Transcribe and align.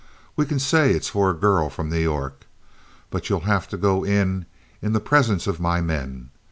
We 0.35 0.47
can 0.47 0.57
say 0.57 0.93
it's 0.95 1.09
for 1.09 1.29
a 1.29 1.35
girl 1.35 1.69
from 1.69 1.91
New 1.91 1.99
York. 1.99 2.47
But 3.11 3.29
you'll 3.29 3.41
have 3.41 3.67
to 3.67 3.77
go 3.77 4.03
in 4.03 4.47
in 4.81 4.93
the 4.93 4.99
presence 4.99 5.45
of 5.45 5.59
my 5.59 5.79
men. 5.79 6.31